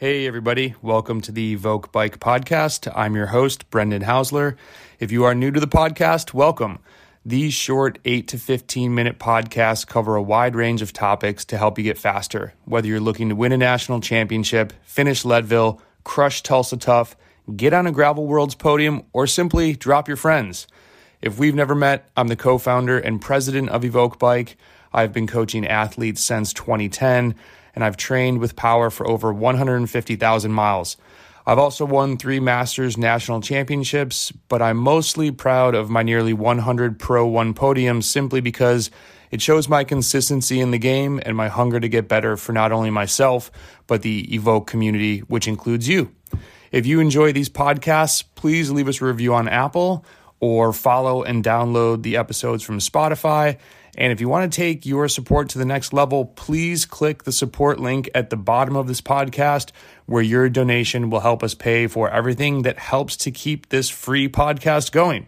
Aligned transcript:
Hey, 0.00 0.28
everybody. 0.28 0.76
Welcome 0.80 1.22
to 1.22 1.32
the 1.32 1.56
Evoq.Bike 1.56 2.20
Podcast. 2.20 2.88
I'm 2.94 3.16
your 3.16 3.26
host, 3.26 3.68
Brendan 3.68 4.02
Housler. 4.02 4.54
If 5.00 5.10
you 5.10 5.24
are 5.24 5.34
new 5.34 5.50
to 5.50 5.58
the 5.58 5.66
podcast, 5.66 6.32
welcome. 6.32 6.78
These 7.26 7.52
short 7.52 7.98
8 8.04 8.28
to 8.28 8.38
15 8.38 8.94
minute 8.94 9.18
podcasts 9.18 9.84
cover 9.84 10.14
a 10.14 10.22
wide 10.22 10.54
range 10.54 10.82
of 10.82 10.92
topics 10.92 11.44
to 11.46 11.58
help 11.58 11.78
you 11.78 11.82
get 11.82 11.98
faster. 11.98 12.54
Whether 12.64 12.86
you're 12.86 13.00
looking 13.00 13.30
to 13.30 13.34
win 13.34 13.50
a 13.50 13.56
national 13.56 13.98
championship, 13.98 14.72
finish 14.84 15.24
Leadville, 15.24 15.82
crush 16.04 16.44
Tulsa 16.44 16.76
Tough, 16.76 17.16
get 17.56 17.74
on 17.74 17.88
a 17.88 17.90
Gravel 17.90 18.24
Worlds 18.24 18.54
podium, 18.54 19.02
or 19.12 19.26
simply 19.26 19.74
drop 19.74 20.06
your 20.06 20.16
friends. 20.16 20.68
If 21.20 21.38
we've 21.38 21.54
never 21.54 21.74
met, 21.74 22.08
I'm 22.16 22.28
the 22.28 22.36
co 22.36 22.58
founder 22.58 22.98
and 22.98 23.20
president 23.20 23.70
of 23.70 23.82
Evoq.Bike. 23.82 24.56
I've 24.92 25.12
been 25.12 25.26
coaching 25.26 25.66
athletes 25.66 26.22
since 26.22 26.52
2010 26.52 27.34
and 27.74 27.84
I've 27.84 27.96
trained 27.96 28.38
with 28.38 28.56
power 28.56 28.90
for 28.90 29.06
over 29.06 29.32
150,000 29.32 30.52
miles. 30.52 30.96
I've 31.46 31.58
also 31.58 31.84
won 31.84 32.16
three 32.16 32.40
Masters 32.40 32.98
national 32.98 33.40
championships, 33.40 34.32
but 34.48 34.60
I'm 34.60 34.76
mostly 34.76 35.30
proud 35.30 35.74
of 35.74 35.88
my 35.88 36.02
nearly 36.02 36.32
100 36.32 36.98
Pro 36.98 37.26
1 37.26 37.54
podiums 37.54 38.04
simply 38.04 38.40
because 38.40 38.90
it 39.30 39.42
shows 39.42 39.68
my 39.68 39.84
consistency 39.84 40.60
in 40.60 40.70
the 40.70 40.78
game 40.78 41.20
and 41.24 41.36
my 41.36 41.48
hunger 41.48 41.80
to 41.80 41.88
get 41.88 42.08
better 42.08 42.36
for 42.36 42.52
not 42.52 42.72
only 42.72 42.90
myself, 42.90 43.50
but 43.86 44.02
the 44.02 44.26
Evoq 44.26 44.66
community, 44.66 45.20
which 45.20 45.48
includes 45.48 45.88
you. 45.88 46.12
If 46.70 46.86
you 46.86 47.00
enjoy 47.00 47.32
these 47.32 47.48
podcasts, 47.48 48.22
please 48.34 48.70
leave 48.70 48.88
us 48.88 49.00
a 49.00 49.06
review 49.06 49.34
on 49.34 49.48
Apple 49.48 50.04
or 50.40 50.72
follow 50.72 51.22
and 51.22 51.44
download 51.44 52.02
the 52.02 52.16
episodes 52.16 52.62
from 52.62 52.78
Spotify. 52.78 53.58
And 53.96 54.12
if 54.12 54.20
you 54.20 54.28
want 54.28 54.52
to 54.52 54.56
take 54.56 54.86
your 54.86 55.08
support 55.08 55.48
to 55.50 55.58
the 55.58 55.64
next 55.64 55.92
level, 55.92 56.24
please 56.24 56.84
click 56.84 57.24
the 57.24 57.32
support 57.32 57.80
link 57.80 58.08
at 58.14 58.30
the 58.30 58.36
bottom 58.36 58.76
of 58.76 58.86
this 58.86 59.00
podcast, 59.00 59.72
where 60.06 60.22
your 60.22 60.48
donation 60.48 61.10
will 61.10 61.20
help 61.20 61.42
us 61.42 61.54
pay 61.54 61.88
for 61.88 62.08
everything 62.08 62.62
that 62.62 62.78
helps 62.78 63.16
to 63.16 63.30
keep 63.32 63.70
this 63.70 63.90
free 63.90 64.28
podcast 64.28 64.92
going. 64.92 65.26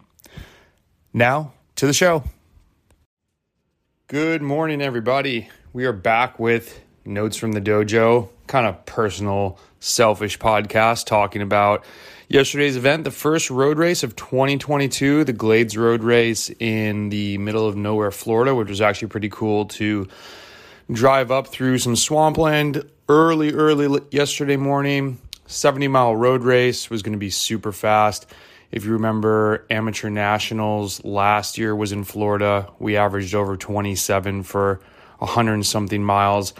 Now 1.13 1.53
to 1.75 1.85
the 1.85 1.93
show. 1.93 2.23
Good 4.07 4.41
morning, 4.41 4.81
everybody. 4.81 5.49
We 5.73 5.85
are 5.85 5.93
back 5.93 6.39
with 6.39 6.81
Notes 7.03 7.37
from 7.37 7.53
the 7.53 7.61
Dojo, 7.61 8.29
kind 8.47 8.67
of 8.67 8.85
personal, 8.85 9.57
selfish 9.79 10.37
podcast 10.37 11.05
talking 11.05 11.41
about 11.41 11.83
Yesterday's 12.29 12.77
event, 12.77 13.03
the 13.03 13.11
first 13.11 13.49
road 13.49 13.77
race 13.77 14.03
of 14.03 14.15
2022, 14.15 15.23
the 15.23 15.33
Glades 15.33 15.75
Road 15.75 16.03
Race 16.03 16.49
in 16.59 17.09
the 17.09 17.37
middle 17.39 17.67
of 17.67 17.75
nowhere, 17.75 18.11
Florida, 18.11 18.55
which 18.55 18.69
was 18.69 18.79
actually 18.79 19.09
pretty 19.09 19.29
cool 19.29 19.65
to 19.65 20.07
drive 20.91 21.31
up 21.31 21.47
through 21.47 21.79
some 21.79 21.95
swampland 21.95 22.83
early, 23.09 23.51
early 23.51 23.99
yesterday 24.11 24.57
morning. 24.57 25.17
70 25.47 25.89
mile 25.89 26.15
road 26.15 26.43
race 26.43 26.89
was 26.89 27.01
going 27.01 27.13
to 27.13 27.19
be 27.19 27.29
super 27.29 27.71
fast. 27.71 28.25
If 28.71 28.85
you 28.85 28.93
remember, 28.93 29.65
Amateur 29.69 30.09
Nationals 30.09 31.03
last 31.03 31.57
year 31.57 31.75
was 31.75 31.91
in 31.91 32.05
Florida. 32.05 32.69
We 32.79 32.95
averaged 32.95 33.35
over 33.35 33.57
27 33.57 34.43
for 34.43 34.79
100 35.21 35.53
and 35.53 35.65
something 35.65 36.03
miles. 36.03 36.53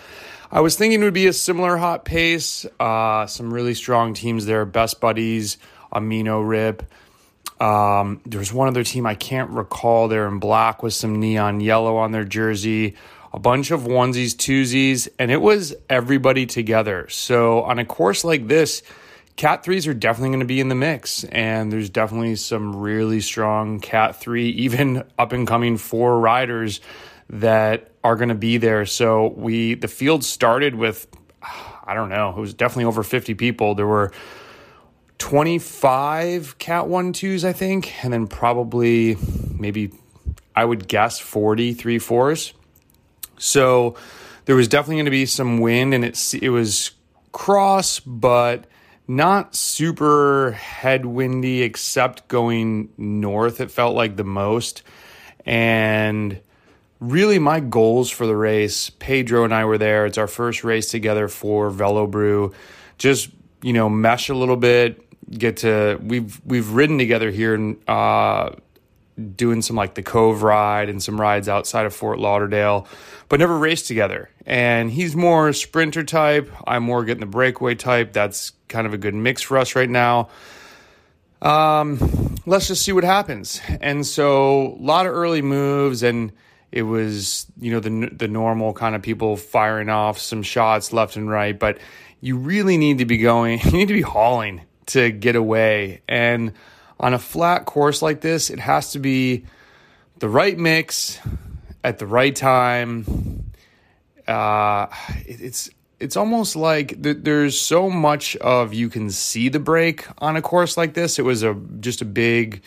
I 0.52 0.62
was 0.62 0.76
thinking 0.76 1.02
it 1.02 1.06
would 1.06 1.14
be 1.14 1.28
a 1.28 1.34
similar 1.34 1.78
hot 1.78 2.06
pace. 2.06 2.66
Uh, 2.80 3.26
some 3.26 3.54
really 3.54 3.74
strong 3.74 4.14
teams 4.14 4.46
there. 4.46 4.66
Best 4.66 5.00
Buddies, 5.00 5.58
Amino 5.92 6.48
Rip. 6.48 6.84
Um, 7.62 8.22
there's 8.26 8.52
one 8.52 8.68
other 8.68 8.84
team 8.84 9.06
I 9.06 9.16
can't 9.16 9.50
recall. 9.52 10.08
They're 10.08 10.28
in 10.28 10.40
black 10.40 10.84
with 10.84 10.94
some 10.94 11.20
neon 11.20 11.60
yellow 11.60 11.98
on 11.98 12.12
their 12.12 12.24
jersey. 12.24 12.96
A 13.34 13.40
bunch 13.40 13.72
of 13.72 13.82
onesies, 13.82 14.36
twosies, 14.36 15.08
and 15.18 15.32
it 15.32 15.42
was 15.42 15.74
everybody 15.90 16.46
together. 16.46 17.08
So 17.10 17.62
on 17.62 17.80
a 17.80 17.86
course 17.86 18.24
like 18.24 18.48
this, 18.48 18.84
Cat 19.38 19.64
threes 19.64 19.88
are 19.88 19.94
definitely 19.94 20.30
going 20.30 20.42
to 20.42 20.46
be 20.46 20.60
in 20.60 20.68
the 20.68 20.76
mix, 20.76 21.24
and 21.24 21.72
there's 21.72 21.90
definitely 21.90 22.36
some 22.36 22.76
really 22.76 23.22
strong 23.22 23.80
Cat 23.80 24.18
three, 24.18 24.50
even 24.50 25.06
up 25.18 25.32
and 25.32 25.48
coming 25.48 25.78
four 25.78 26.20
riders 26.20 26.82
that 27.32 27.92
are 28.04 28.18
going 28.18 28.30
to 28.30 28.36
be 28.36 28.58
there. 28.58 28.86
So 28.86 29.28
we 29.30 29.74
the 29.74 29.88
field 29.88 30.24
started 30.24 30.76
with 30.76 31.08
I 31.84 31.94
don't 31.96 32.10
know, 32.10 32.30
it 32.30 32.40
was 32.40 32.54
definitely 32.54 32.86
over 32.86 33.04
50 33.04 33.34
people. 33.34 33.74
There 33.74 33.88
were 33.88 34.12
25 35.18 36.58
cat 36.60 36.88
1 36.88 37.14
2s 37.14 37.44
I 37.44 37.54
think, 37.54 38.04
and 38.04 38.14
then 38.14 38.28
probably 38.28 39.18
maybe 39.58 39.92
I 40.56 40.66
would 40.66 40.88
guess 40.88 41.20
40 41.20 41.74
3 41.74 42.00
4s. 42.00 42.54
So 43.38 43.96
there 44.46 44.56
was 44.56 44.68
definitely 44.68 44.98
going 44.98 45.06
to 45.06 45.12
be 45.12 45.26
some 45.26 45.60
wind 45.60 45.94
and 45.94 46.04
it 46.04 46.34
it 46.34 46.50
was 46.50 46.92
cross 47.32 48.02
but 48.02 48.66
not 49.08 49.56
super 49.56 50.58
headwindy 50.60 51.62
except 51.62 52.28
going 52.28 52.90
north 52.98 53.62
it 53.62 53.72
felt 53.72 53.96
like 53.96 54.18
the 54.18 54.24
most 54.24 54.84
and 55.46 56.42
really 57.02 57.40
my 57.40 57.60
goals 57.60 58.10
for 58.10 58.26
the 58.26 58.36
race. 58.36 58.90
Pedro 58.92 59.44
and 59.44 59.54
I 59.54 59.66
were 59.66 59.78
there. 59.78 60.06
It's 60.06 60.18
our 60.18 60.28
first 60.28 60.64
race 60.64 60.90
together 60.90 61.28
for 61.28 61.70
Velo 61.70 62.08
Brew. 62.08 62.54
Just 62.98 63.30
you 63.62 63.74
know, 63.74 63.90
mesh 63.90 64.30
a 64.30 64.36
little 64.36 64.56
bit. 64.56 65.04
Get 65.30 65.58
to 65.58 66.00
we've 66.02 66.40
we've 66.46 66.72
ridden 66.72 66.98
together 66.98 67.32
here 67.32 67.54
and 67.54 67.78
uh, 67.90 68.52
doing 69.36 69.62
some 69.62 69.76
like 69.76 69.96
the 69.96 70.04
Cove 70.04 70.44
ride 70.44 70.90
and 70.90 71.02
some 71.02 71.20
rides 71.20 71.50
outside 71.50 71.86
of 71.86 71.94
Fort 71.94 72.20
Lauderdale, 72.20 72.88
but 73.30 73.40
never 73.40 73.58
raced 73.58 73.88
together. 73.88 74.30
And 74.46 74.92
he's 74.92 75.16
more 75.16 75.54
sprinter 75.54 76.04
type. 76.04 76.52
I'm 76.68 76.84
more 76.84 77.04
getting 77.04 77.22
the 77.22 77.28
breakaway 77.28 77.76
type. 77.76 78.14
That's 78.14 78.52
kind 78.68 78.88
of 78.88 78.94
a 78.94 78.98
good 78.98 79.14
mix 79.14 79.42
for 79.42 79.58
us 79.58 79.76
right 79.76 79.90
now. 79.90 80.30
Um, 81.42 82.36
let's 82.46 82.68
just 82.68 82.84
see 82.84 82.92
what 82.92 83.04
happens. 83.04 83.62
And 83.80 84.06
so 84.06 84.76
a 84.80 84.82
lot 84.82 85.06
of 85.06 85.14
early 85.14 85.42
moves 85.42 86.04
and 86.04 86.32
it 86.72 86.84
was 86.84 87.48
you 87.60 87.72
know 87.72 87.80
the 87.80 88.10
the 88.16 88.28
normal 88.28 88.74
kind 88.74 88.96
of 88.96 89.02
people 89.02 89.36
firing 89.36 89.90
off 89.90 90.20
some 90.20 90.44
shots 90.44 90.94
left 90.94 91.16
and 91.16 91.30
right, 91.30 91.58
but 91.58 91.78
you 92.22 92.38
really 92.38 92.78
need 92.78 93.00
to 93.00 93.06
be 93.06 93.18
going. 93.18 93.60
You 93.66 93.72
need 93.72 93.88
to 93.88 93.94
be 93.94 94.02
hauling 94.02 94.62
to 94.88 95.12
get 95.12 95.36
away. 95.36 96.02
And 96.08 96.54
on 97.00 97.14
a 97.14 97.20
flat 97.20 97.66
course 97.66 98.02
like 98.02 98.22
this, 98.22 98.50
it 98.50 98.60
has 98.60 98.92
to 98.92 99.00
be 99.00 99.46
the 100.20 100.30
right 100.30 100.58
mix 100.58 101.20
at 101.84 101.98
the 101.98 102.06
right 102.06 102.36
time. 102.36 103.52
Uh, 104.28 104.88
it's 105.26 105.70
it's 106.00 106.16
almost 106.16 106.56
like 106.56 107.02
th- 107.02 107.18
there's 107.22 107.60
so 107.60 107.90
much 107.90 108.36
of 108.38 108.74
you 108.74 108.90
can 108.90 109.10
see 109.10 109.50
the 109.50 109.60
break 109.60 110.08
on 110.20 110.36
a 110.36 110.42
course 110.42 110.78
like 110.78 110.94
this. 110.94 111.20
It 111.20 111.24
was 111.24 111.44
a 111.44 111.56
just 111.80 112.02
a 112.02 112.06
big 112.06 112.62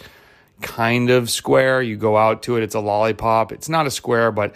kind 0.60 1.10
of 1.10 1.30
square. 1.30 1.82
You 1.82 1.96
go 1.96 2.16
out 2.16 2.42
to 2.44 2.56
it, 2.56 2.62
it's 2.62 2.74
a 2.74 2.80
lollipop. 2.80 3.52
It's 3.52 3.68
not 3.68 3.86
a 3.86 3.90
square, 3.90 4.32
but 4.32 4.54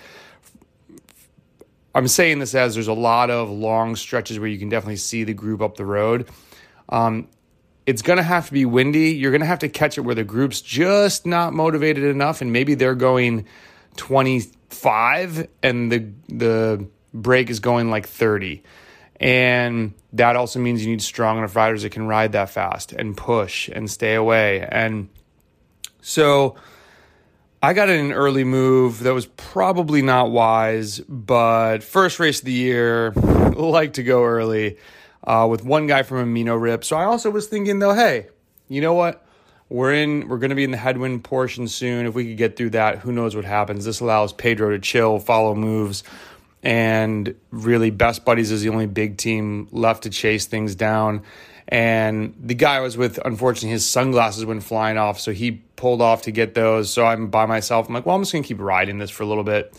I'm 1.95 2.09
saying 2.09 2.39
this 2.39 2.55
as 2.55 2.75
there's 2.75 2.89
a 2.89 2.93
lot 2.93 3.31
of 3.31 3.51
long 3.51 3.97
stretches 3.97 4.39
where 4.39 4.49
you 4.49 4.59
can 4.59 4.69
definitely 4.69 4.97
see 4.97 5.25
the 5.25 5.35
group 5.35 5.61
up 5.61 5.77
the 5.77 5.85
road. 5.85 6.29
Um, 6.89 7.29
it's 7.87 8.03
going 8.03 8.19
to 8.19 8.23
have 8.23 8.47
to 8.49 8.53
be 8.53 8.65
windy. 8.65 9.13
You're 9.13 9.31
going 9.31 9.41
to 9.41 9.47
have 9.47 9.61
to 9.61 9.69
catch 9.69 9.97
it 9.97 10.03
where 10.03 10.15
the 10.15 10.25
group's 10.25 10.61
just 10.61 11.27
not 11.27 11.55
motivated 11.55 12.05
enough, 12.05 12.41
and 12.41 12.53
maybe 12.53 12.75
they're 12.75 12.95
going 12.95 13.47
25 13.97 15.49
and 15.63 15.91
the 15.91 16.11
the 16.29 16.87
break 17.15 17.51
is 17.51 17.61
going 17.61 17.91
like 17.91 18.07
30. 18.07 18.63
And 19.21 19.95
that 20.13 20.37
also 20.37 20.61
means 20.61 20.85
you 20.85 20.91
need 20.91 21.03
strong 21.03 21.39
enough 21.39 21.57
riders 21.57 21.83
that 21.83 21.91
can 21.91 22.07
ride 22.07 22.33
that 22.33 22.51
fast 22.51 22.93
and 22.93 23.17
push 23.17 23.69
and 23.69 23.91
stay 23.91 24.15
away. 24.15 24.61
And 24.61 25.09
so 26.09 26.57
I 27.63 27.75
got 27.75 27.91
in 27.91 28.07
an 28.07 28.13
early 28.13 28.45
move 28.45 29.01
that 29.01 29.13
was 29.13 29.27
probably 29.27 30.01
not 30.01 30.31
wise, 30.31 31.01
but 31.01 31.83
first 31.83 32.19
race 32.19 32.39
of 32.39 32.47
the 32.47 32.53
year, 32.53 33.11
like 33.13 33.93
to 33.95 34.03
go 34.03 34.25
early 34.25 34.79
uh, 35.25 35.47
with 35.51 35.63
one 35.63 35.87
guy 35.87 36.03
from 36.03 36.35
Amino 36.35 36.59
Rip. 36.59 36.83
So 36.83 36.97
I 36.97 37.05
also 37.05 37.29
was 37.29 37.47
thinking 37.47 37.79
though, 37.79 37.93
hey, 37.93 38.29
you 38.69 38.81
know 38.81 38.95
what? 38.95 39.23
We're 39.69 39.93
in. 39.93 40.29
We're 40.29 40.39
going 40.39 40.49
to 40.49 40.57
be 40.57 40.65
in 40.65 40.71
the 40.71 40.79
headwind 40.79 41.25
portion 41.25 41.69
soon. 41.69 42.07
If 42.07 42.15
we 42.15 42.29
could 42.29 42.39
get 42.39 42.57
through 42.57 42.71
that, 42.71 43.01
who 43.01 43.13
knows 43.13 43.37
what 43.37 43.45
happens? 43.45 43.85
This 43.85 44.01
allows 44.01 44.33
Pedro 44.33 44.71
to 44.71 44.79
chill, 44.79 45.19
follow 45.19 45.55
moves, 45.55 46.05
and 46.63 47.35
really, 47.51 47.91
Best 47.91 48.25
Buddies 48.25 48.51
is 48.51 48.63
the 48.63 48.71
only 48.71 48.87
big 48.87 49.19
team 49.19 49.69
left 49.73 50.05
to 50.05 50.11
chase 50.11 50.47
things 50.47 50.75
down. 50.75 51.23
And 51.69 52.35
the 52.43 52.55
guy 52.55 52.77
I 52.77 52.81
was 52.81 52.97
with, 52.97 53.19
unfortunately, 53.23 53.71
his 53.71 53.85
sunglasses 53.85 54.47
went 54.47 54.63
flying 54.63 54.97
off, 54.97 55.21
so 55.21 55.33
he 55.33 55.63
pulled 55.79 56.03
off 56.03 56.23
to 56.23 56.31
get 56.31 56.53
those. 56.55 56.93
So 56.93 57.07
I'm 57.07 57.29
by 57.29 57.47
myself. 57.47 57.89
I'm 57.89 57.95
like, 57.95 58.05
well, 58.05 58.15
I'm 58.15 58.23
just 58.23 58.33
gonna 58.33 58.45
keep 58.45 58.61
riding 58.61 58.99
this 58.99 59.11
for 59.11 59.23
a 59.23 59.27
little 59.27 59.45
bit. 59.45 59.75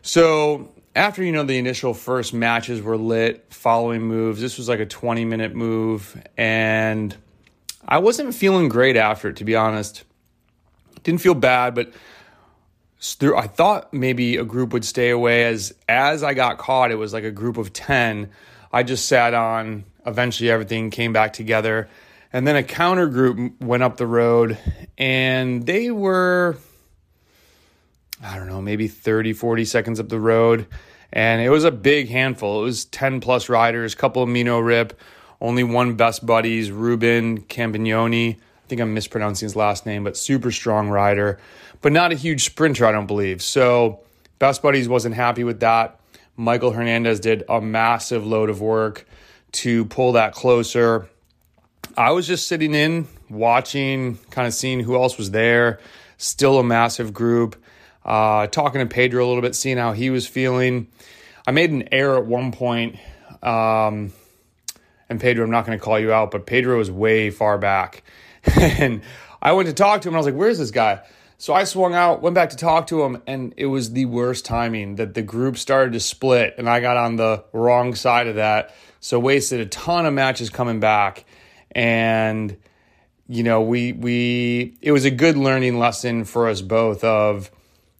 So 0.00 0.72
after 0.94 1.22
you 1.22 1.32
know 1.32 1.42
the 1.42 1.58
initial 1.58 1.92
first 1.92 2.32
matches 2.32 2.80
were 2.80 2.96
lit, 2.96 3.44
following 3.50 4.00
moves, 4.02 4.40
this 4.40 4.56
was 4.56 4.68
like 4.68 4.80
a 4.80 4.86
20 4.86 5.26
minute 5.26 5.54
move, 5.54 6.16
and 6.38 7.14
I 7.86 7.98
wasn't 7.98 8.34
feeling 8.34 8.70
great 8.70 8.96
after 8.96 9.28
it, 9.28 9.36
to 9.36 9.44
be 9.44 9.54
honest. 9.54 10.04
Didn't 11.02 11.20
feel 11.20 11.34
bad, 11.34 11.74
but 11.74 11.92
I 13.22 13.46
thought 13.46 13.92
maybe 13.92 14.36
a 14.36 14.44
group 14.44 14.72
would 14.72 14.84
stay 14.84 15.10
away. 15.10 15.44
As 15.44 15.74
as 15.88 16.22
I 16.22 16.32
got 16.32 16.58
caught, 16.58 16.90
it 16.90 16.96
was 16.96 17.12
like 17.12 17.24
a 17.24 17.30
group 17.30 17.58
of 17.58 17.72
10 17.72 18.30
I 18.72 18.82
just 18.82 19.06
sat 19.06 19.34
on. 19.34 19.84
Eventually, 20.06 20.50
everything 20.50 20.90
came 20.90 21.12
back 21.12 21.32
together. 21.32 21.88
And 22.36 22.46
then 22.46 22.54
a 22.54 22.62
counter 22.62 23.06
group 23.06 23.62
went 23.62 23.82
up 23.82 23.96
the 23.96 24.06
road, 24.06 24.58
and 24.98 25.64
they 25.64 25.90
were, 25.90 26.58
I 28.22 28.36
don't 28.36 28.46
know, 28.46 28.60
maybe 28.60 28.88
30, 28.88 29.32
40 29.32 29.64
seconds 29.64 29.98
up 29.98 30.10
the 30.10 30.20
road. 30.20 30.66
And 31.10 31.40
it 31.40 31.48
was 31.48 31.64
a 31.64 31.70
big 31.70 32.10
handful. 32.10 32.60
It 32.60 32.64
was 32.64 32.84
10 32.84 33.20
plus 33.20 33.48
riders, 33.48 33.94
couple 33.94 34.22
of 34.22 34.28
Mino 34.28 34.58
Rip, 34.58 35.00
only 35.40 35.64
one 35.64 35.94
best 35.94 36.26
buddies, 36.26 36.70
Ruben 36.70 37.40
Campagnoni. 37.40 38.34
I 38.36 38.68
think 38.68 38.82
I'm 38.82 38.92
mispronouncing 38.92 39.46
his 39.46 39.56
last 39.56 39.86
name, 39.86 40.04
but 40.04 40.14
super 40.14 40.50
strong 40.50 40.90
rider, 40.90 41.38
but 41.80 41.90
not 41.90 42.12
a 42.12 42.16
huge 42.16 42.44
sprinter, 42.44 42.84
I 42.84 42.92
don't 42.92 43.06
believe. 43.06 43.40
So 43.40 44.00
Best 44.38 44.60
Buddies 44.60 44.90
wasn't 44.90 45.14
happy 45.14 45.42
with 45.42 45.60
that. 45.60 45.98
Michael 46.36 46.72
Hernandez 46.72 47.18
did 47.18 47.44
a 47.48 47.62
massive 47.62 48.26
load 48.26 48.50
of 48.50 48.60
work 48.60 49.08
to 49.52 49.86
pull 49.86 50.12
that 50.12 50.34
closer. 50.34 51.08
I 51.96 52.10
was 52.10 52.26
just 52.26 52.46
sitting 52.46 52.74
in, 52.74 53.08
watching, 53.30 54.18
kind 54.30 54.46
of 54.46 54.54
seeing 54.54 54.80
who 54.80 54.96
else 54.96 55.16
was 55.16 55.30
there. 55.30 55.80
Still 56.18 56.58
a 56.58 56.64
massive 56.64 57.14
group. 57.14 57.56
Uh, 58.04 58.46
talking 58.46 58.80
to 58.80 58.86
Pedro 58.86 59.24
a 59.24 59.28
little 59.28 59.42
bit, 59.42 59.54
seeing 59.54 59.78
how 59.78 59.92
he 59.92 60.10
was 60.10 60.26
feeling. 60.26 60.88
I 61.46 61.52
made 61.52 61.70
an 61.70 61.88
error 61.92 62.16
at 62.18 62.26
one 62.26 62.52
point. 62.52 62.96
Um, 63.42 64.12
and 65.08 65.20
Pedro, 65.20 65.44
I'm 65.44 65.50
not 65.50 65.66
going 65.66 65.78
to 65.78 65.84
call 65.84 65.98
you 65.98 66.12
out, 66.12 66.30
but 66.30 66.46
Pedro 66.46 66.78
was 66.78 66.90
way 66.90 67.30
far 67.30 67.58
back. 67.58 68.02
and 68.60 69.02
I 69.40 69.52
went 69.52 69.68
to 69.68 69.74
talk 69.74 70.02
to 70.02 70.08
him 70.08 70.14
and 70.14 70.16
I 70.16 70.20
was 70.20 70.26
like, 70.26 70.34
where's 70.34 70.58
this 70.58 70.70
guy? 70.70 71.02
So 71.38 71.52
I 71.52 71.64
swung 71.64 71.94
out, 71.94 72.22
went 72.22 72.34
back 72.34 72.50
to 72.50 72.56
talk 72.56 72.86
to 72.86 73.02
him, 73.02 73.22
and 73.26 73.52
it 73.58 73.66
was 73.66 73.92
the 73.92 74.06
worst 74.06 74.46
timing 74.46 74.96
that 74.96 75.12
the 75.12 75.20
group 75.20 75.58
started 75.58 75.92
to 75.92 76.00
split, 76.00 76.54
and 76.56 76.66
I 76.66 76.80
got 76.80 76.96
on 76.96 77.16
the 77.16 77.44
wrong 77.52 77.94
side 77.94 78.26
of 78.26 78.36
that. 78.36 78.74
So 79.00 79.20
wasted 79.20 79.60
a 79.60 79.66
ton 79.66 80.06
of 80.06 80.14
matches 80.14 80.48
coming 80.48 80.80
back, 80.80 81.26
and 81.76 82.56
you 83.28 83.42
know 83.42 83.60
we 83.60 83.92
we 83.92 84.78
it 84.80 84.92
was 84.92 85.04
a 85.04 85.10
good 85.10 85.36
learning 85.36 85.78
lesson 85.78 86.24
for 86.24 86.48
us 86.48 86.62
both. 86.62 87.04
Of 87.04 87.52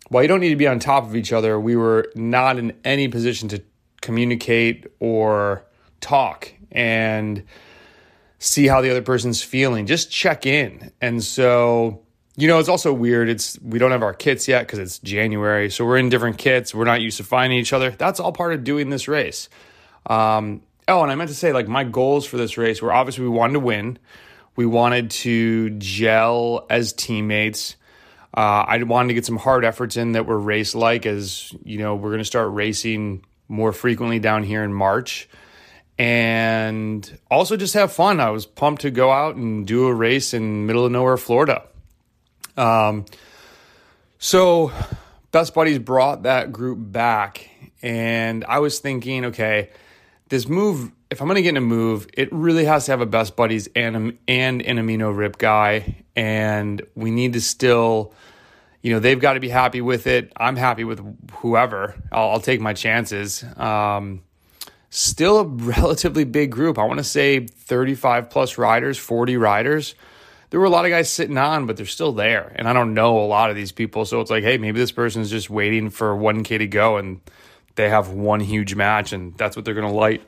while 0.08 0.22
you 0.22 0.28
don't 0.28 0.40
need 0.40 0.48
to 0.48 0.56
be 0.56 0.66
on 0.66 0.80
top 0.80 1.04
of 1.04 1.14
each 1.14 1.32
other, 1.32 1.60
we 1.60 1.76
were 1.76 2.10
not 2.16 2.58
in 2.58 2.72
any 2.84 3.06
position 3.06 3.48
to 3.50 3.62
communicate 4.00 4.86
or 4.98 5.64
talk 6.00 6.52
and 6.72 7.44
see 8.38 8.66
how 8.66 8.80
the 8.80 8.90
other 8.90 9.02
person's 9.02 9.42
feeling. 9.42 9.86
Just 9.86 10.10
check 10.10 10.46
in, 10.46 10.90
and 11.02 11.22
so 11.22 12.00
you 12.38 12.48
know, 12.48 12.58
it's 12.58 12.68
also 12.68 12.94
weird. 12.94 13.28
It's 13.28 13.58
we 13.60 13.78
don't 13.78 13.90
have 13.90 14.02
our 14.02 14.14
kits 14.14 14.48
yet 14.48 14.66
because 14.66 14.78
it's 14.78 14.98
January, 15.00 15.68
so 15.70 15.84
we're 15.84 15.98
in 15.98 16.08
different 16.08 16.38
kits. 16.38 16.74
We're 16.74 16.84
not 16.84 17.02
used 17.02 17.18
to 17.18 17.24
finding 17.24 17.58
each 17.58 17.74
other. 17.74 17.90
That's 17.90 18.20
all 18.20 18.32
part 18.32 18.54
of 18.54 18.64
doing 18.64 18.88
this 18.88 19.06
race. 19.06 19.50
Um, 20.06 20.62
oh, 20.88 21.02
and 21.02 21.10
I 21.10 21.14
meant 21.14 21.28
to 21.28 21.34
say, 21.34 21.52
like, 21.52 21.68
my 21.68 21.84
goals 21.84 22.26
for 22.26 22.36
this 22.36 22.56
race 22.56 22.80
were 22.80 22.92
obviously 22.92 23.24
we 23.24 23.30
wanted 23.30 23.54
to 23.54 23.60
win. 23.60 23.98
We 24.54 24.66
wanted 24.66 25.10
to 25.10 25.70
gel 25.70 26.66
as 26.70 26.92
teammates. 26.92 27.76
Uh, 28.34 28.64
I 28.68 28.82
wanted 28.82 29.08
to 29.08 29.14
get 29.14 29.26
some 29.26 29.38
hard 29.38 29.64
efforts 29.64 29.96
in 29.96 30.12
that 30.12 30.26
were 30.26 30.38
race 30.38 30.74
like, 30.74 31.06
as 31.06 31.54
you 31.64 31.78
know, 31.78 31.94
we're 31.94 32.10
going 32.10 32.18
to 32.18 32.24
start 32.24 32.52
racing 32.52 33.24
more 33.48 33.72
frequently 33.72 34.18
down 34.18 34.42
here 34.42 34.62
in 34.62 34.72
March. 34.72 35.28
And 35.98 37.18
also 37.30 37.56
just 37.56 37.74
have 37.74 37.92
fun. 37.92 38.20
I 38.20 38.30
was 38.30 38.44
pumped 38.44 38.82
to 38.82 38.90
go 38.90 39.10
out 39.10 39.36
and 39.36 39.66
do 39.66 39.86
a 39.86 39.94
race 39.94 40.34
in 40.34 40.66
middle 40.66 40.84
of 40.84 40.92
nowhere, 40.92 41.16
Florida. 41.16 41.64
Um, 42.56 43.06
so 44.18 44.72
Best 45.32 45.54
Buddies 45.54 45.78
brought 45.78 46.22
that 46.22 46.52
group 46.52 46.78
back, 46.80 47.50
and 47.82 48.44
I 48.44 48.58
was 48.58 48.78
thinking, 48.78 49.26
okay, 49.26 49.70
this 50.28 50.48
move, 50.48 50.92
if 51.10 51.20
I'm 51.20 51.28
going 51.28 51.36
to 51.36 51.42
get 51.42 51.50
in 51.50 51.56
a 51.56 51.60
move, 51.60 52.06
it 52.14 52.32
really 52.32 52.64
has 52.64 52.86
to 52.86 52.92
have 52.92 53.00
a 53.00 53.06
Best 53.06 53.36
Buddies 53.36 53.68
and, 53.74 54.18
and 54.26 54.62
an 54.62 54.76
amino 54.78 55.16
rip 55.16 55.38
guy, 55.38 56.04
and 56.14 56.82
we 56.94 57.10
need 57.10 57.34
to 57.34 57.40
still, 57.40 58.12
you 58.82 58.92
know, 58.92 59.00
they've 59.00 59.20
got 59.20 59.34
to 59.34 59.40
be 59.40 59.48
happy 59.48 59.80
with 59.80 60.06
it. 60.06 60.32
I'm 60.36 60.56
happy 60.56 60.84
with 60.84 61.00
whoever. 61.36 61.94
I'll, 62.10 62.30
I'll 62.30 62.40
take 62.40 62.60
my 62.60 62.72
chances. 62.72 63.44
Um, 63.56 64.22
still 64.90 65.38
a 65.38 65.44
relatively 65.44 66.24
big 66.24 66.50
group. 66.50 66.78
I 66.78 66.84
want 66.84 66.98
to 66.98 67.04
say 67.04 67.46
35 67.46 68.30
plus 68.30 68.58
riders, 68.58 68.98
40 68.98 69.36
riders 69.36 69.94
there 70.50 70.60
were 70.60 70.66
a 70.66 70.70
lot 70.70 70.84
of 70.84 70.90
guys 70.90 71.10
sitting 71.10 71.38
on, 71.38 71.66
but 71.66 71.76
they're 71.76 71.86
still 71.86 72.12
there. 72.12 72.52
And 72.56 72.68
I 72.68 72.72
don't 72.72 72.94
know 72.94 73.18
a 73.18 73.26
lot 73.26 73.50
of 73.50 73.56
these 73.56 73.72
people. 73.72 74.04
So 74.04 74.20
it's 74.20 74.30
like, 74.30 74.44
hey, 74.44 74.58
maybe 74.58 74.78
this 74.78 74.92
person's 74.92 75.30
just 75.30 75.50
waiting 75.50 75.90
for 75.90 76.14
1K 76.14 76.58
to 76.58 76.66
go 76.66 76.96
and 76.98 77.20
they 77.76 77.88
have 77.88 78.10
one 78.10 78.40
huge 78.40 78.74
match 78.74 79.12
and 79.12 79.36
that's 79.38 79.56
what 79.56 79.64
they're 79.64 79.74
going 79.74 79.88
to 79.88 79.94
light. 79.94 80.22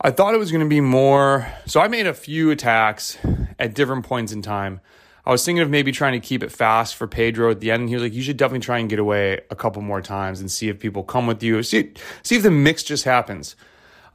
I 0.00 0.12
thought 0.12 0.34
it 0.34 0.38
was 0.38 0.52
going 0.52 0.62
to 0.62 0.68
be 0.68 0.80
more. 0.80 1.52
So 1.66 1.80
I 1.80 1.88
made 1.88 2.06
a 2.06 2.14
few 2.14 2.50
attacks 2.50 3.18
at 3.58 3.74
different 3.74 4.06
points 4.06 4.32
in 4.32 4.42
time. 4.42 4.80
I 5.26 5.32
was 5.32 5.44
thinking 5.44 5.60
of 5.60 5.68
maybe 5.68 5.90
trying 5.90 6.12
to 6.12 6.26
keep 6.26 6.42
it 6.42 6.52
fast 6.52 6.94
for 6.94 7.06
Pedro 7.06 7.50
at 7.50 7.60
the 7.60 7.70
end. 7.70 7.80
And 7.80 7.88
he 7.88 7.96
was 7.96 8.02
like, 8.02 8.14
you 8.14 8.22
should 8.22 8.36
definitely 8.36 8.64
try 8.64 8.78
and 8.78 8.88
get 8.88 8.98
away 8.98 9.40
a 9.50 9.56
couple 9.56 9.82
more 9.82 10.00
times 10.00 10.40
and 10.40 10.50
see 10.50 10.68
if 10.68 10.78
people 10.78 11.02
come 11.02 11.26
with 11.26 11.42
you. 11.42 11.62
See, 11.62 11.92
see 12.22 12.36
if 12.36 12.42
the 12.42 12.50
mix 12.50 12.82
just 12.82 13.04
happens. 13.04 13.56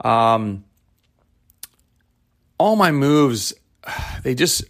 Um, 0.02 0.64
all 2.58 2.76
my 2.76 2.92
moves 2.92 3.54
they 4.24 4.36
just 4.36 4.64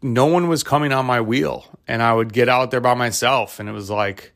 no 0.00 0.26
one 0.26 0.48
was 0.48 0.62
coming 0.62 0.92
on 0.92 1.04
my 1.06 1.20
wheel 1.20 1.66
and 1.86 2.02
I 2.02 2.12
would 2.12 2.32
get 2.32 2.48
out 2.48 2.70
there 2.70 2.80
by 2.80 2.94
myself 2.94 3.58
and 3.58 3.68
it 3.68 3.72
was 3.72 3.90
like 3.90 4.34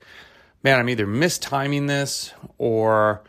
man 0.63 0.79
I'm 0.79 0.89
either 0.89 1.07
mistiming 1.07 1.89
this 1.89 2.33
or 2.59 3.23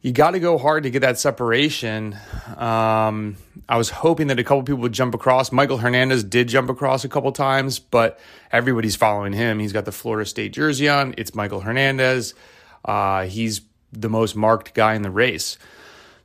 you 0.00 0.12
got 0.12 0.30
to 0.30 0.38
go 0.38 0.58
hard 0.58 0.84
to 0.84 0.90
get 0.90 1.00
that 1.00 1.18
separation. 1.18 2.16
Um, 2.56 3.36
I 3.68 3.76
was 3.76 3.90
hoping 3.90 4.28
that 4.28 4.38
a 4.38 4.44
couple 4.44 4.62
people 4.62 4.80
would 4.82 4.92
jump 4.92 5.14
across. 5.14 5.50
Michael 5.50 5.78
Hernandez 5.78 6.22
did 6.22 6.48
jump 6.48 6.70
across 6.70 7.04
a 7.04 7.08
couple 7.08 7.32
times, 7.32 7.80
but 7.80 8.18
everybody's 8.52 8.94
following 8.94 9.32
him. 9.32 9.58
He's 9.58 9.72
got 9.72 9.84
the 9.84 9.92
Florida 9.92 10.24
State 10.24 10.52
jersey 10.52 10.88
on. 10.88 11.14
It's 11.18 11.34
Michael 11.34 11.60
Hernandez. 11.60 12.34
Uh, 12.84 13.24
he's 13.24 13.62
the 13.92 14.08
most 14.08 14.36
marked 14.36 14.72
guy 14.72 14.94
in 14.94 15.02
the 15.02 15.10
race. 15.10 15.58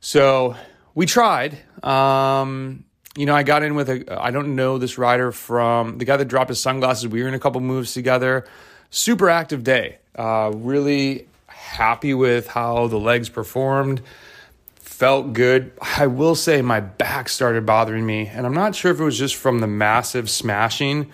So 0.00 0.54
we 0.94 1.06
tried. 1.06 1.58
Um, 1.82 2.84
you 3.16 3.26
know, 3.26 3.34
I 3.34 3.42
got 3.42 3.64
in 3.64 3.74
with 3.74 3.90
a, 3.90 4.22
I 4.22 4.30
don't 4.30 4.54
know 4.54 4.78
this 4.78 4.98
rider 4.98 5.32
from 5.32 5.98
the 5.98 6.04
guy 6.04 6.16
that 6.16 6.26
dropped 6.26 6.48
his 6.48 6.60
sunglasses. 6.60 7.08
We 7.08 7.22
were 7.22 7.28
in 7.28 7.34
a 7.34 7.40
couple 7.40 7.60
moves 7.60 7.92
together. 7.92 8.46
Super 8.90 9.28
active 9.28 9.64
day. 9.64 9.98
Uh, 10.16 10.52
really 10.54 11.26
happy 11.46 12.14
with 12.14 12.48
how 12.48 12.86
the 12.86 12.98
legs 12.98 13.28
performed. 13.28 14.00
Felt 14.76 15.32
good. 15.32 15.72
I 15.80 16.06
will 16.06 16.34
say 16.34 16.62
my 16.62 16.80
back 16.80 17.28
started 17.28 17.66
bothering 17.66 18.06
me, 18.06 18.26
and 18.28 18.46
I'm 18.46 18.54
not 18.54 18.74
sure 18.74 18.92
if 18.92 19.00
it 19.00 19.04
was 19.04 19.18
just 19.18 19.34
from 19.34 19.60
the 19.60 19.66
massive 19.66 20.30
smashing. 20.30 21.10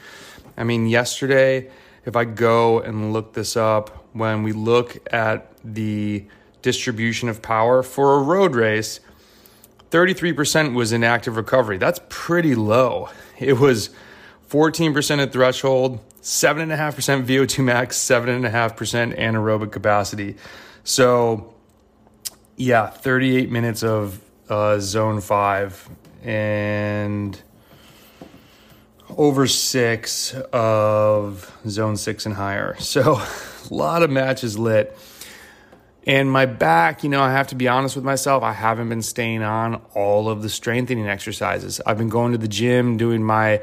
I 0.57 0.65
mean, 0.65 0.87
yesterday, 0.87 1.71
if 2.05 2.15
I 2.17 2.25
go 2.25 2.81
and 2.81 3.13
look 3.13 3.33
this 3.33 3.57
up, 3.57 4.09
when 4.13 4.43
we 4.43 4.53
look 4.53 4.99
at 5.13 5.51
the 5.65 6.27
distribution 6.63 7.29
of 7.29 7.41
power 7.41 7.83
for 7.83 8.17
a 8.17 8.23
road 8.23 8.55
race, 8.55 9.01
33% 9.91 10.75
was 10.75 10.93
in 10.93 11.03
active 11.03 11.37
recovery. 11.37 11.79
That's 11.79 12.01
pretty 12.09 12.55
low. 12.55 13.09
It 13.39 13.59
was 13.59 13.91
14% 14.51 15.23
at 15.23 15.33
threshold, 15.33 16.01
7.5% 16.23 17.25
VO2 17.25 17.65
max, 17.65 17.99
7.5% 17.99 19.19
anaerobic 19.19 19.73
capacity. 19.73 20.37
So, 20.85 21.55
yeah, 22.57 22.89
38 22.89 23.51
minutes 23.51 23.83
of 23.83 24.21
uh, 24.49 24.79
zone 24.81 25.21
five 25.21 25.89
and 26.23 27.41
over 29.17 29.47
six 29.47 30.35
of 30.53 31.57
zone 31.67 31.97
six 31.97 32.27
and 32.27 32.35
higher. 32.35 32.77
So, 32.81 33.21
a 33.71 33.75
lot 33.75 34.03
of 34.03 34.11
matches 34.11 34.59
lit. 34.59 34.97
And 36.07 36.31
my 36.31 36.47
back, 36.47 37.05
you 37.05 37.11
know, 37.11 37.23
I 37.23 37.31
have 37.31 37.49
to 37.49 37.55
be 37.55 37.69
honest 37.69 37.95
with 37.95 38.05
myself, 38.05 38.43
I 38.43 38.53
haven't 38.53 38.89
been 38.89 39.03
staying 39.03 39.43
on 39.43 39.77
all 39.95 40.29
of 40.29 40.43
the 40.43 40.49
strengthening 40.49 41.07
exercises. 41.07 41.81
I've 41.87 41.99
been 41.99 42.09
going 42.09 42.33
to 42.33 42.39
the 42.39 42.49
gym, 42.49 42.97
doing 42.97 43.23
my 43.23 43.63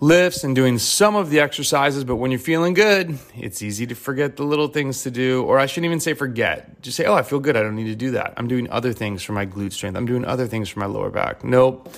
lifts 0.00 0.44
and 0.44 0.54
doing 0.54 0.78
some 0.78 1.16
of 1.16 1.30
the 1.30 1.40
exercises, 1.40 2.04
but 2.04 2.16
when 2.16 2.30
you're 2.30 2.38
feeling 2.38 2.74
good, 2.74 3.18
it's 3.34 3.62
easy 3.62 3.86
to 3.86 3.94
forget 3.94 4.36
the 4.36 4.44
little 4.44 4.68
things 4.68 5.02
to 5.02 5.10
do. 5.10 5.42
Or 5.44 5.58
I 5.58 5.66
shouldn't 5.66 5.86
even 5.86 6.00
say 6.00 6.14
forget. 6.14 6.80
Just 6.82 6.96
say, 6.96 7.04
oh, 7.04 7.14
I 7.14 7.22
feel 7.22 7.40
good. 7.40 7.56
I 7.56 7.62
don't 7.62 7.74
need 7.74 7.86
to 7.86 7.96
do 7.96 8.12
that. 8.12 8.34
I'm 8.36 8.48
doing 8.48 8.70
other 8.70 8.92
things 8.92 9.22
for 9.22 9.32
my 9.32 9.46
glute 9.46 9.72
strength. 9.72 9.96
I'm 9.96 10.06
doing 10.06 10.24
other 10.24 10.46
things 10.46 10.68
for 10.68 10.80
my 10.80 10.86
lower 10.86 11.10
back. 11.10 11.42
Nope. 11.44 11.92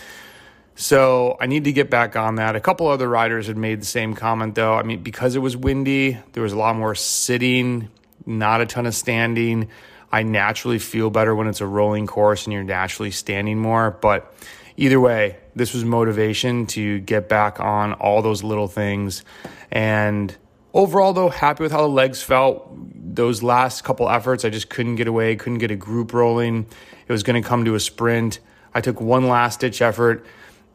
So 0.76 1.37
I 1.40 1.47
need 1.47 1.64
to 1.64 1.73
get 1.73 1.90
back 1.90 2.16
on 2.16 2.37
that. 2.37 2.57
A 2.57 2.61
couple 2.61 2.88
other 2.88 3.09
riders 3.09 3.49
had 3.49 3.57
made 3.59 3.83
the 3.83 3.87
same 3.87 4.14
comment 4.14 4.54
though. 4.54 4.75
I 4.75 4.83
mean, 4.83 5.02
because 5.02 5.37
it 5.37 5.40
was 5.40 5.57
windy, 5.57 6.16
there 6.33 6.42
was 6.42 6.54
a 6.54 6.59
lot 6.59 6.76
more 6.76 6.95
sitting 6.95 7.90
not 8.26 8.61
a 8.61 8.66
ton 8.66 8.87
of 8.87 8.95
standing. 8.95 9.69
I 10.12 10.23
naturally 10.23 10.78
feel 10.78 11.11
better 11.11 11.35
when 11.35 11.47
it's 11.47 11.61
a 11.61 11.66
rolling 11.66 12.07
course 12.07 12.47
and 12.47 12.52
you're 12.52 12.64
naturally 12.64 13.11
standing 13.11 13.59
more. 13.59 13.90
But 13.90 14.33
either 14.76 15.00
way, 15.00 15.36
this 15.54 15.74
was 15.74 15.84
motivation 15.84 16.66
to 16.66 17.00
get 17.00 17.28
back 17.28 17.60
on 17.60 17.92
all 17.94 18.22
those 18.22 18.42
little 18.42 18.68
things. 18.68 19.24
And 19.70 20.34
overall, 20.72 21.12
though, 21.12 21.28
happy 21.28 21.62
with 21.62 21.72
how 21.72 21.82
the 21.82 21.88
legs 21.88 22.22
felt. 22.22 22.68
those 23.12 23.42
last 23.42 23.82
couple 23.82 24.08
efforts, 24.08 24.44
I 24.44 24.50
just 24.50 24.70
couldn't 24.70 24.96
get 24.96 25.08
away, 25.08 25.34
couldn't 25.36 25.58
get 25.58 25.70
a 25.70 25.76
group 25.76 26.12
rolling. 26.12 26.66
It 27.06 27.12
was 27.12 27.22
going 27.22 27.42
to 27.42 27.46
come 27.46 27.64
to 27.64 27.74
a 27.74 27.80
sprint. 27.80 28.38
I 28.72 28.80
took 28.80 29.00
one 29.00 29.26
last 29.26 29.60
ditch 29.60 29.82
effort 29.82 30.24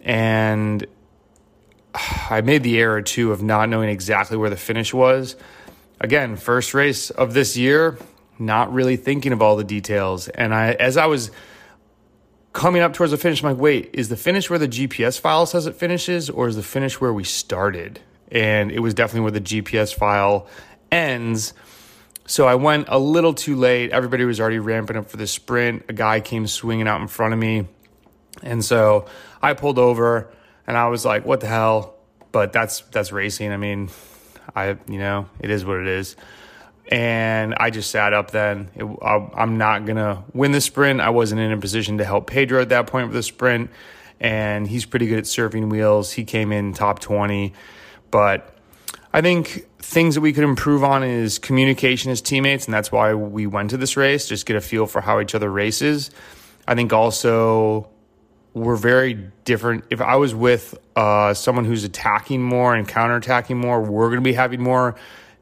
and 0.01 0.85
I 2.29 2.41
made 2.41 2.63
the 2.63 2.77
error 2.77 3.01
too 3.01 3.31
of 3.31 3.41
not 3.41 3.69
knowing 3.69 3.89
exactly 3.89 4.37
where 4.37 4.49
the 4.49 4.57
finish 4.57 4.93
was. 4.93 5.35
Again, 6.01 6.35
first 6.35 6.73
race 6.73 7.09
of 7.09 7.33
this 7.33 7.55
year, 7.55 7.97
not 8.37 8.73
really 8.73 8.97
thinking 8.97 9.31
of 9.31 9.41
all 9.41 9.55
the 9.55 9.63
details. 9.63 10.27
And 10.27 10.53
I, 10.53 10.73
as 10.73 10.97
I 10.97 11.05
was 11.05 11.31
coming 12.55 12.81
up 12.81 12.93
towards 12.93 13.11
the 13.11 13.17
finish, 13.17 13.43
I'm 13.43 13.51
like, 13.51 13.61
wait, 13.61 13.89
is 13.93 14.07
the 14.07 14.15
finish 14.15 14.49
where 14.49 14.57
the 14.57 14.67
GPS 14.67 15.19
file 15.19 15.45
says 15.45 15.67
it 15.67 15.75
finishes, 15.75 16.29
or 16.29 16.47
is 16.47 16.55
the 16.55 16.63
finish 16.63 16.99
where 17.01 17.13
we 17.13 17.25
started? 17.25 17.99
And 18.31 18.71
it 18.71 18.79
was 18.79 18.93
definitely 18.93 19.21
where 19.21 19.31
the 19.31 19.41
GPS 19.41 19.93
file 19.93 20.47
ends. 20.89 21.53
So 22.25 22.47
I 22.47 22.55
went 22.55 22.87
a 22.87 22.97
little 22.97 23.33
too 23.33 23.57
late. 23.57 23.91
Everybody 23.91 24.23
was 24.23 24.39
already 24.39 24.59
ramping 24.59 24.95
up 24.95 25.09
for 25.09 25.17
the 25.17 25.27
sprint. 25.27 25.83
A 25.89 25.93
guy 25.93 26.21
came 26.21 26.47
swinging 26.47 26.87
out 26.87 27.01
in 27.01 27.07
front 27.07 27.33
of 27.33 27.39
me. 27.39 27.67
And 28.41 28.63
so 28.63 29.05
I 29.41 29.53
pulled 29.53 29.77
over 29.77 30.31
and 30.65 30.77
I 30.77 30.87
was 30.87 31.05
like, 31.05 31.25
what 31.25 31.41
the 31.41 31.47
hell? 31.47 31.95
But 32.31 32.53
that's 32.53 32.81
that's 32.91 33.11
racing. 33.11 33.51
I 33.51 33.57
mean, 33.57 33.89
I 34.55 34.77
you 34.87 34.97
know, 34.97 35.29
it 35.39 35.49
is 35.49 35.63
what 35.63 35.79
it 35.79 35.87
is. 35.87 36.15
And 36.87 37.55
I 37.55 37.71
just 37.71 37.89
sat 37.89 38.13
up 38.13 38.31
then. 38.31 38.69
It, 38.75 38.83
I'm 38.83 39.57
not 39.57 39.85
going 39.85 39.97
to 39.97 40.23
win 40.33 40.51
the 40.51 40.61
sprint. 40.61 41.01
I 41.01 41.09
wasn't 41.09 41.41
in 41.41 41.51
a 41.51 41.57
position 41.57 41.97
to 41.97 42.05
help 42.05 42.27
Pedro 42.27 42.61
at 42.61 42.69
that 42.69 42.87
point 42.87 43.07
with 43.07 43.15
the 43.15 43.23
sprint. 43.23 43.71
And 44.19 44.67
he's 44.67 44.85
pretty 44.85 45.07
good 45.07 45.17
at 45.19 45.23
surfing 45.25 45.69
wheels. 45.69 46.11
He 46.11 46.23
came 46.23 46.51
in 46.51 46.73
top 46.73 46.99
20. 46.99 47.53
But 48.11 48.55
I 49.11 49.21
think 49.21 49.67
things 49.79 50.15
that 50.15 50.21
we 50.21 50.31
could 50.33 50.43
improve 50.43 50.83
on 50.83 51.03
is 51.03 51.39
communication 51.39 52.11
as 52.11 52.21
teammates. 52.21 52.65
And 52.65 52.73
that's 52.73 52.91
why 52.91 53.13
we 53.13 53.47
went 53.47 53.71
to 53.71 53.77
this 53.77 53.97
race, 53.97 54.27
just 54.27 54.45
get 54.45 54.55
a 54.55 54.61
feel 54.61 54.85
for 54.85 55.01
how 55.01 55.19
each 55.19 55.35
other 55.35 55.51
races. 55.51 56.11
I 56.67 56.75
think 56.75 56.93
also 56.93 57.89
we're 58.53 58.77
very 58.77 59.13
different. 59.43 59.85
If 59.89 60.01
I 60.01 60.15
was 60.15 60.33
with 60.33 60.77
uh, 60.95 61.33
someone 61.33 61.65
who's 61.65 61.83
attacking 61.83 62.41
more 62.41 62.73
and 62.73 62.87
counterattacking 62.87 63.57
more, 63.57 63.81
we're 63.81 64.07
going 64.07 64.21
to 64.21 64.27
be 64.27 64.33
having 64.33 64.61
more 64.61 64.95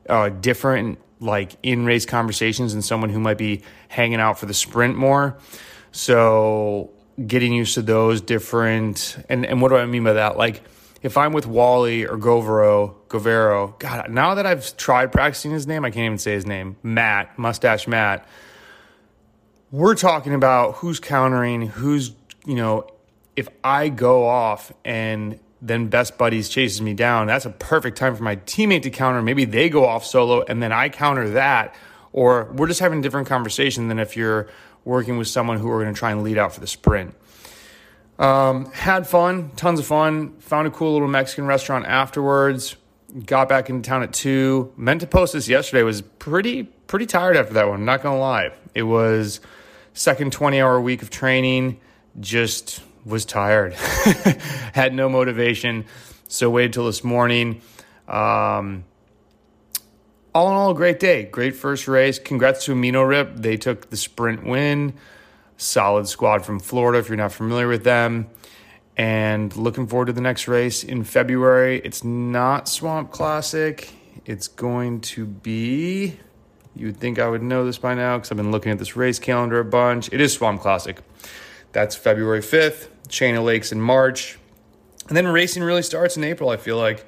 uh, 0.10 0.30
different 0.30 1.00
like 1.24 1.56
in 1.64 1.86
race 1.86 2.06
conversations 2.06 2.74
and 2.74 2.84
someone 2.84 3.10
who 3.10 3.20
might 3.20 3.38
be 3.38 3.62
hanging 3.88 4.20
out 4.20 4.38
for 4.38 4.46
the 4.46 4.54
sprint 4.54 4.96
more. 4.96 5.38
So 5.92 6.92
getting 7.26 7.54
used 7.54 7.76
to 7.76 7.82
those 7.82 8.22
different 8.22 9.18
and 9.30 9.46
and 9.46 9.62
what 9.62 9.70
do 9.70 9.76
I 9.76 9.86
mean 9.86 10.04
by 10.04 10.14
that? 10.14 10.38
Like 10.38 10.62
if 11.02 11.18
I'm 11.18 11.34
with 11.34 11.46
Wally 11.46 12.06
or 12.06 12.18
Govero, 12.18 12.96
Govero, 13.08 13.78
God, 13.80 14.10
now 14.10 14.36
that 14.36 14.46
I've 14.46 14.76
tried 14.78 15.12
practicing 15.12 15.52
his 15.52 15.68
name, 15.68 15.84
I 15.84 15.92
can't 15.92 16.06
even 16.06 16.18
say 16.18 16.34
his 16.34 16.46
name. 16.46 16.78
Matt, 16.82 17.38
Mustache 17.38 17.88
Matt. 17.88 18.28
We're 19.72 19.96
talking 19.96 20.34
about 20.34 20.76
who's 20.76 21.00
countering, 21.00 21.68
who's 21.68 22.12
you 22.46 22.56
know 22.56 22.88
if 23.36 23.48
I 23.64 23.90
go 23.90 24.28
off 24.28 24.72
and 24.86 25.40
then 25.66 25.88
best 25.88 26.18
buddies 26.18 26.50
chases 26.50 26.82
me 26.82 26.94
down, 26.94 27.28
that's 27.28 27.46
a 27.46 27.50
perfect 27.50 27.98
time 27.98 28.16
for 28.16 28.24
my 28.24 28.36
teammate 28.36 28.82
to 28.84 28.90
counter. 28.90 29.22
Maybe 29.22 29.46
they 29.46 29.70
go 29.70 29.86
off 29.86 30.06
solo 30.06 30.44
and 30.44 30.62
then 30.62 30.74
I 30.74 30.90
counter 30.90 31.30
that. 31.32 31.74
Or 32.12 32.52
we're 32.54 32.68
just 32.68 32.82
having 32.82 33.00
a 33.00 33.02
different 33.02 33.28
conversation 33.28 33.88
than 33.88 33.98
if 33.98 34.18
you're 34.18 34.50
working 34.84 35.18
with 35.18 35.30
someone 35.30 35.58
who 35.58 35.70
are 35.72 35.82
going 35.82 35.94
to 35.94 35.98
try 35.98 36.12
and 36.12 36.22
lead 36.22 36.38
out 36.38 36.54
for 36.54 36.60
the 36.60 36.68
sprint. 36.68 37.16
Um, 38.20 38.72
had 38.74 39.08
fun, 39.08 39.52
tons 39.56 39.80
of 39.80 39.88
fun. 39.88 40.38
Found 40.40 40.68
a 40.68 40.72
cool 40.72 40.94
little 40.94 41.08
Mexican 41.08 41.46
restaurant 41.46 41.86
afterwards. 41.86 42.76
Got 43.26 43.48
back 43.48 43.70
into 43.70 43.88
town 43.88 44.04
at 44.04 44.12
two. 44.12 44.74
Meant 44.76 45.02
to 45.02 45.08
post 45.08 45.34
this 45.34 45.48
yesterday. 45.48 45.84
Was 45.84 46.02
pretty 46.02 46.64
pretty 46.64 47.06
tired 47.06 47.38
after 47.38 47.54
that 47.54 47.68
one. 47.68 47.86
Not 47.86 48.04
gonna 48.04 48.20
lie. 48.20 48.52
It 48.76 48.84
was 48.84 49.40
second 49.94 50.34
twenty 50.34 50.62
hour 50.62 50.80
week 50.82 51.02
of 51.02 51.10
training. 51.10 51.80
Just 52.20 52.82
was 53.06 53.26
tired, 53.26 53.74
had 54.74 54.94
no 54.94 55.10
motivation. 55.10 55.86
So 56.28 56.50
waited 56.50 56.74
till 56.74 56.86
this 56.86 57.04
morning. 57.04 57.62
Um, 58.08 58.86
all 60.34 60.50
in 60.50 60.56
all, 60.56 60.72
a 60.72 60.76
great 60.76 61.00
day. 61.00 61.26
Great 61.26 61.56
first 61.56 61.88
race. 61.88 62.18
Congrats 62.18 62.66
to 62.66 62.74
Amino 62.74 63.08
Rip. 63.08 63.36
They 63.36 63.56
took 63.56 63.90
the 63.90 63.98
sprint 63.98 64.44
win. 64.44 64.94
Solid 65.58 66.08
squad 66.08 66.44
from 66.44 66.60
Florida, 66.60 66.98
if 67.00 67.08
you're 67.08 67.18
not 67.18 67.32
familiar 67.32 67.68
with 67.68 67.84
them. 67.84 68.28
And 68.98 69.56
looking 69.56 69.88
forward 69.88 70.08
to 70.08 70.14
the 70.14 70.22
next 70.22 70.48
race 70.48 70.84
in 70.84 71.04
February. 71.04 71.82
It's 71.84 72.04
not 72.04 72.68
Swamp 72.68 73.12
Classic. 73.12 73.94
It's 74.26 74.48
going 74.48 75.02
to 75.02 75.26
be, 75.26 76.18
you 76.76 76.88
would 76.88 76.98
think 76.98 77.20
I 77.20 77.28
would 77.28 77.44
know 77.44 77.66
this 77.66 77.78
by 77.78 77.94
now 77.94 78.18
because 78.18 78.32
I've 78.32 78.38
been 78.38 78.52
looking 78.52 78.72
at 78.72 78.80
this 78.80 78.96
race 78.96 79.20
calendar 79.20 79.60
a 79.60 79.66
bunch. 79.66 80.12
It 80.12 80.22
is 80.22 80.34
Swamp 80.34 80.62
Classic. 80.62 81.00
That's 81.74 81.96
February 81.96 82.42
5th. 82.42 82.88
Chain 83.14 83.36
of 83.36 83.44
Lakes 83.44 83.72
in 83.72 83.80
March. 83.80 84.40
And 85.08 85.16
then 85.16 85.28
racing 85.28 85.62
really 85.64 85.84
starts 85.84 86.18
in 86.18 86.24
April, 86.24 86.50
I 86.50 86.58
feel 86.58 86.78
like. 86.78 87.06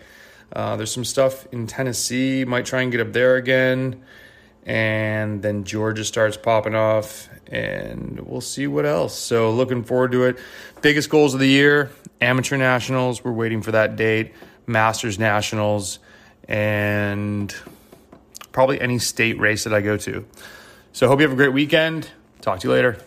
Uh, 0.53 0.75
there's 0.75 0.91
some 0.91 1.03
stuff 1.03 1.47
in 1.51 1.65
Tennessee, 1.65 2.45
might 2.45 2.65
try 2.65 2.83
and 2.83 2.91
get 2.91 3.01
up 3.01 3.11
there 3.11 3.37
again. 3.37 4.03
And 4.67 5.41
then 5.41 5.63
Georgia 5.63 6.05
starts 6.05 6.37
popping 6.37 6.75
off, 6.75 7.27
and 7.47 8.19
we'll 8.19 8.41
see 8.41 8.67
what 8.67 8.85
else. 8.85 9.17
So, 9.17 9.51
looking 9.51 9.83
forward 9.83 10.11
to 10.11 10.25
it. 10.25 10.39
Biggest 10.81 11.09
goals 11.09 11.33
of 11.33 11.39
the 11.39 11.47
year 11.47 11.91
amateur 12.21 12.57
nationals, 12.57 13.23
we're 13.23 13.31
waiting 13.31 13.61
for 13.61 13.71
that 13.71 13.95
date, 13.95 14.33
Masters 14.65 15.19
nationals, 15.19 15.99
and 16.47 17.53
probably 18.51 18.79
any 18.79 18.99
state 18.99 19.39
race 19.39 19.65
that 19.65 19.73
I 19.73 19.81
go 19.81 19.97
to. 19.97 20.25
So, 20.93 21.07
hope 21.07 21.19
you 21.19 21.23
have 21.23 21.33
a 21.33 21.35
great 21.35 21.53
weekend. 21.53 22.09
Talk 22.41 22.59
to 22.59 22.67
you 22.67 22.73
later. 22.73 22.99